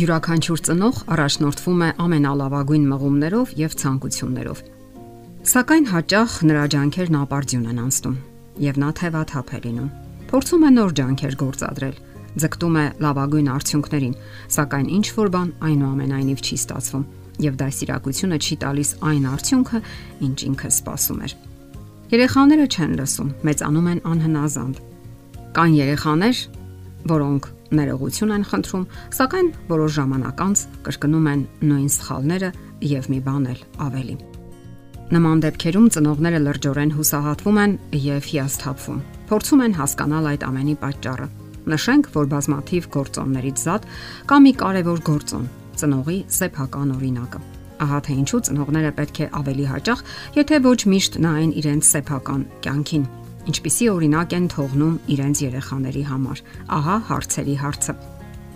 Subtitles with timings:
[0.00, 4.60] Յուրաքանչյուր ծնող առաջնորդվում է ամենալավագույն մղումներով եւ ցանկություններով։
[5.50, 8.14] Սակայն հաճախ նրա ջանքերն ապարդյուն են անցնում
[8.64, 9.90] եւ նա թևաթափ է լինում։
[10.30, 12.00] Փորձում է նոր ջանքեր գործադրել,
[12.40, 14.16] ձգտում է լավագույն արդյունքներին,
[14.56, 17.06] սակայն ինչ որ բան այնուամենայնիվ չի ստացվում
[17.44, 19.78] եւ դասիրակությունը չի տալիս այն արդյունքը,
[20.30, 21.32] ինչ ինքը սպասում էր։
[22.10, 24.84] Երեխաները չեն լսում, մեծանում են անհնազանդ։
[25.60, 26.36] Կան երեխաներ,
[27.10, 28.84] որոնք ներողություն են խնդրում,
[29.16, 32.50] սակայն որոշ ժամանակ անց կրկնում են նույն սխալները
[32.90, 34.16] եւ մի բան էլ ավելի։
[35.10, 41.26] Նման դեպքերում ծնողները լրջորեն հուսահատվում են եւ հիասթափվում։ Փորձում են հասկանալ այդ ամենի պատճառը։
[41.70, 43.88] Նշենք, որ բազմաթիվ գործոններից զատ
[44.30, 45.48] կա մի կարևոր գործոն՝
[45.80, 47.42] ծնողի սեփական օրինակը։
[47.80, 50.02] Ահա թե ինչու ծնողները պետք է ավելի հաճախ,
[50.36, 53.06] եթե ոչ միշտ նայեն իրենց սեփական կյանքին
[53.48, 56.42] ինչպիսի օրինակ են թողնում իրենց երեխաների համար։
[56.76, 57.94] Ահա հարցերի հարցը։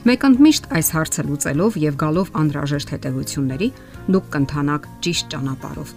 [0.00, 3.68] Մեկ ընդմիշտ այս հարցը լուծելով եւ գալով անհրաժեշտ հետեւությունների,
[4.14, 5.90] դուք կընթանաք ճիշտ ճանապարհով։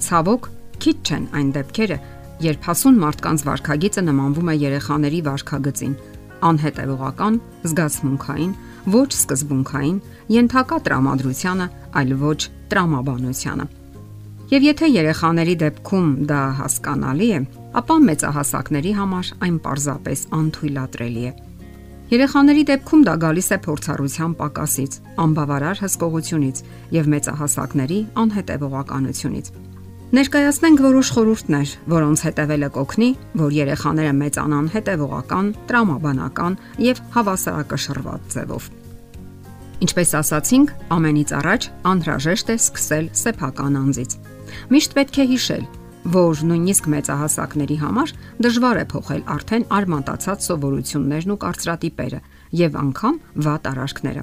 [0.00, 0.48] Ցավոք,
[0.80, 1.98] քիչ չեն այն դեպքերը,
[2.40, 5.94] երբ հասուն մարդկանց վարքագիծը նմանվում է երեխաների վարքագծին՝
[6.40, 7.36] անհետևողական,
[7.68, 8.54] զգացմունքային,
[8.96, 9.98] ոչ սկզբունքային,
[10.40, 11.66] ենթակա տրամադրությանը,
[12.00, 12.38] այլ ոչ
[12.72, 13.68] տրամաբանությանը։
[14.50, 17.38] Եվ եթե երեխաների դեպքում դա հասկանալի է,
[17.78, 21.30] ապա մեծահասակների համար այն պարզապես անթույլատրելի է։
[22.10, 26.62] Երեխաների դեպքում դա գալիս է փորձառության պակասից, անբավարար հսկողությունից
[26.96, 29.52] եւ մեծահասակների անհետևողականությունից։
[30.18, 36.58] Ներկայացնենք որոշ խորհուրդներ, որոնց հետևելը կօգնի, որ երեխաները մեծանան հետևողական, տրամաբանական
[36.90, 38.66] եւ հավասարակշռված ձևով։
[39.86, 44.18] Ինչպես ասացինք, ամենից առաջ անհրաժեշտ է սկսել սեփական անձից։
[44.74, 45.64] Միշտ պետք է հիշել,
[46.16, 48.12] որ նույնիսկ մեծահասակների համար
[48.46, 52.20] դժվար է փոխել արդեն արմատացած սովորություններն ու կարծրատիպերը
[52.60, 54.22] եւ անգամ վատ արարքները։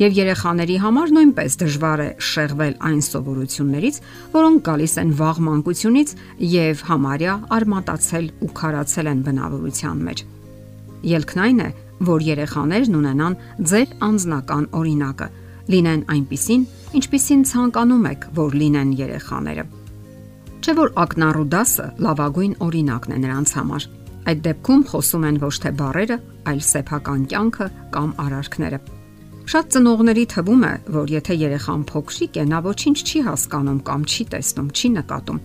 [0.00, 3.96] Եվ երեխաների համար նույնպես դժվար է շեղվել այն սովորություններից,
[4.32, 6.14] որոնք գալիս են վաղ մանկությունից
[6.52, 10.22] եւ համարյա արմատացել ու քարացել են բնավորության մեջ։
[11.10, 11.68] Ելքն այն է,
[12.08, 15.28] որ երեխաներն ունենան ձեր անձնական օրինակը,
[15.74, 16.62] լինեն այնպիսին,
[17.00, 19.64] ինչպիսին ցանկանում եք, որ լինեն երեխաները։
[20.60, 23.86] Չէ որ ակնառու դասը լավագույն օրինակն է նրանց համար։
[24.30, 26.16] Այդ դեպքում խոսում են ոչ թե բարերը,
[26.50, 28.80] այլ սեփական կյանքը կամ արարքները։
[29.50, 34.26] Շատ ծնողների թվում է, որ եթե երեխան փոքրիկ է, նա ոչինչ չի հասկանում կամ չի
[34.34, 35.40] տեսնում, չի նկատում։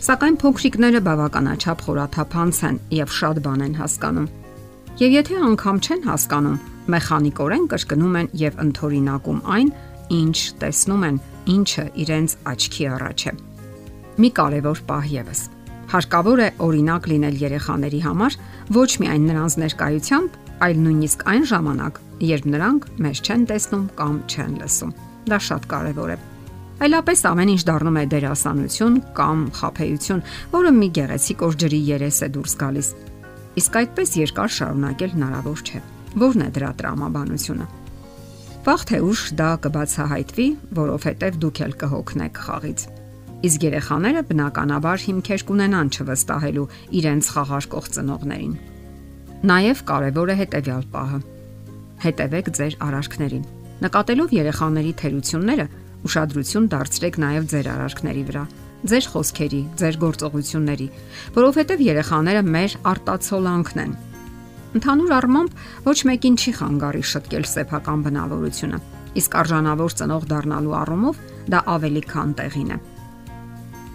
[0.00, 4.28] Սակայն փոքրիկները բավականաչափ խորաթափանց են եւ շատ բան են հասկանում։
[5.00, 6.60] Եվ եթե անգամ չեն հասկանում,
[6.90, 9.70] մեխանիկորեն կրկնում են եւ ընթորինակում այն,
[10.16, 11.18] ինչ տեսնում են,
[11.54, 13.32] ինչը իրենց աչքի առաջ է։
[14.20, 15.42] Մի կարևոր պահ եւս։
[15.90, 18.38] Հարկավոր է օրինակ լինել երեխաների համար
[18.76, 24.52] ոչ միայն նրանց ներկայությամբ, այլ նույնիսկ այն ժամանակ, երբ նրանք մեզ չեն տեսնում կամ չեն
[24.60, 24.96] լսում։
[25.30, 26.18] Դա շատ կարևոր է։
[26.80, 30.22] Այլապես ամեն ինչ դառնում է դերասանություն կամ խափեություն,
[30.54, 32.88] որը մի գեղեցիկ օր ջրի երես է դուրս գալիս
[33.58, 35.80] Իսկ այդպես երկար շարունակել հնարավոր չէ։
[36.18, 37.66] Որն է դրա տրամաբանությունը։
[38.66, 40.46] Վաղ թե ուշ դա կբացահայտվի,
[40.78, 42.80] որովհետև դուք էլ կհոգնեք խաղից։
[43.40, 46.66] Իսկ երեխաները բնականաբար հիմքեր կունենան չվստահելու
[47.00, 48.56] իրենց խաղարկող ծնողներին։
[49.50, 51.20] Նաև կարևոր է հետևյալ պահը։
[52.04, 53.46] Հետևեք ձեր արարքներին։
[53.80, 55.66] Նկատելով երեխաների թերությունները,
[56.10, 58.44] ուշադրություն դարձրեք նաև ձեր արարքների վրա
[58.90, 60.86] ձեր խոսքերի, ձեր գործողությունների,
[61.36, 63.92] որովհետև երեխաները մեր արտացոլանքն են։
[64.70, 68.78] Ընդհանուր առմամբ ոչ մեկին չի խանգարի շտկել սեփական բնավորությունը,
[69.18, 71.16] իսկ արժանավոր ծնող դառնալու առումով
[71.50, 72.76] դա ավելի քան տեղին է։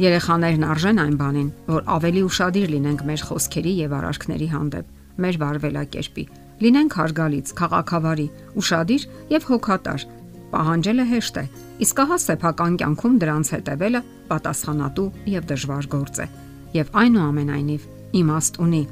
[0.03, 4.89] Երեխաներն արժեն այն բանին, որ ավելի ուշադիր լինենք մեր խոսքերի եւ արարքների հանդեպ,
[5.23, 6.25] մեր վարվելակերպի,
[6.65, 8.27] լինենք հարգալից, քաղաքավարի,
[8.59, 10.05] ուշադիր եւ հոգատար,
[10.51, 11.45] պահանջելը հեշտ է,
[11.87, 16.29] իսկ ահա սեփական կյանքում դրանց հետևելը պատասխանատու եւ դժվար գործ է։
[16.75, 17.89] Եվ այնուամենայնիվ
[18.19, 18.83] իմաստ ունի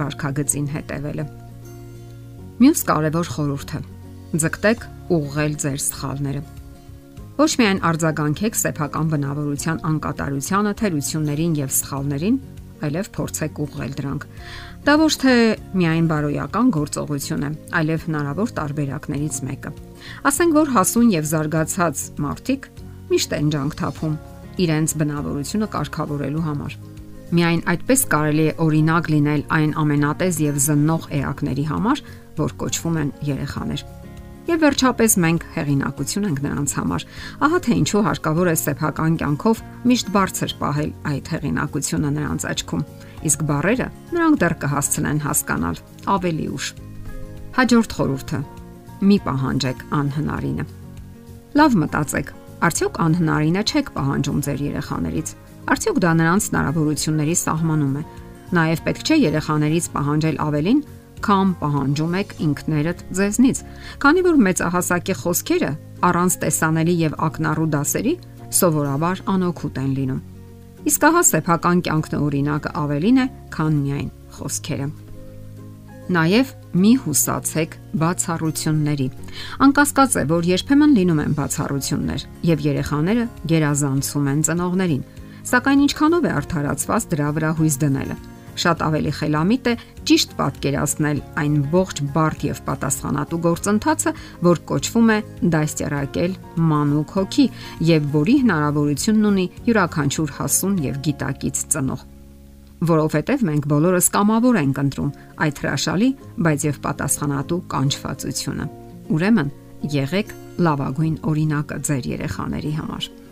[0.00, 1.24] վարքագծին հետևելը։
[2.60, 3.80] Մյուս կարևոր խորհուրդը՝
[4.44, 6.42] ձգտեք ուղղել ձեր սխալները։
[7.34, 12.36] Ոչ միայն արձագանքեք սեփական բնավորության անկատարությանը, թերություններին եւ սխալներին,
[12.84, 14.26] այլև փորձեք ուղղել դրանք։
[14.84, 15.34] Դա ոչ թե
[15.80, 17.50] միայն բարոյական գործողություն է,
[17.80, 19.72] այլև հնարավոր տարբերակներից մեկը։
[20.30, 22.68] Ասենք որ հասուն եւ զարգացած մարդիկ
[23.10, 24.18] միշտ են ջանք թափում
[24.64, 26.76] իրենց բնավորությունը կարգավորելու համար։
[27.34, 32.02] Միայն այդպես կարելի է օրինակ լինել այն ամենատեզ եւ զննող էակների համար,
[32.38, 33.84] որ կոչվում են երեխաներ։
[34.44, 37.06] Եվ վերջապես մենք հեղինակություն ենք նրանց համար։
[37.46, 42.84] Ահա թե ինչու հարկավոր է սեփական կյանքով միշտ բարձր պահել այդ հեղինակությունը նրանց աչքում
[43.24, 45.78] իսկ բարերը նրանք դեռ կհասցնեն հասկանալ
[46.14, 46.66] ավելի ուշ։
[47.56, 48.40] Հաջորդ խորհուրդը.
[49.04, 50.64] մի պահանջեք անհնարինը։
[51.58, 52.28] Լավ մտածեք,
[52.68, 55.28] արդյոք անհնարինը չեք պահանջում ձեր երեխաներից։
[55.64, 58.02] Արդյոք դա նրանց հնարավորությունների սահմանում է։
[58.54, 60.80] Նաև պետք չէ երեխաներից պահանջել ավելին,
[61.24, 63.62] քան պահանջում եք ինքներդ ձեզնից,
[64.04, 65.70] քանի որ մեծահասակի խոսքերը
[66.04, 68.14] առանց տեսանելի եւ ակնառու դասերի
[68.58, 70.20] սովորաբար անօգուտ են լինում։
[70.84, 73.26] Իսկ ահա սեփական կյանքն օրինակը ավելին է,
[73.56, 74.88] քան միայն խոսքերը։
[76.14, 79.06] Նաև մի հուսացեք բացառությունների։
[79.64, 85.06] Անկասկած է, որ երբեմն լինում են բացառություններ, եւ երեխաները գերազանցում են ծնողներին։
[85.44, 88.16] Սակայն ինչքանով է արդարացված դրա վրա հույս դնելը։
[88.54, 89.74] Շատ ավելի խելամիտ է
[90.08, 94.12] ճիշտ պատկերացնել այն ողջ բարդ եւ պատասխանատու գործընթացը,
[94.46, 95.18] որ կոչվում է
[95.54, 96.36] դաստիարակել
[96.70, 97.46] մանուկ հոգի
[97.90, 102.06] եւ որի հնարավորությունն ունի յուրաքանչյուր հասուն եւ գիտակից ծնող
[102.84, 105.12] որովհետև մենք բոլորս կամավոր ենք ընտրում
[105.44, 106.08] այդ հրաշալի,
[106.44, 108.66] բայց եւ պատասխանատու կանչվածությունը։
[109.14, 109.52] Ուրեմն,
[109.94, 110.34] եղեք
[110.68, 113.23] լավագույն օրինակը ձեր երեխաների համար։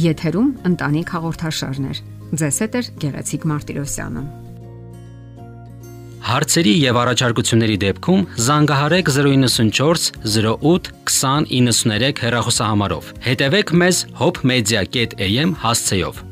[0.00, 1.98] Եթերում ընտանիք հաղորդաշարներ։
[2.40, 4.22] Ձեզ հետ է Գեղեցիկ Մարտիրոսյանը։
[6.30, 16.29] Հարցերի եւ առաջարկությունների դեպքում զանգահարեք 094 08 2093 հեռախոսահամարով։ Հետևեք մեզ hopmedia.am հասցեով։